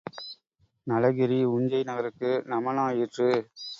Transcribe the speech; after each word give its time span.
நளகிரி 0.87 1.37
உஞ்சை 1.51 1.81
நகருக்கு 1.83 2.31
நமனாயிற்று. 2.45 3.29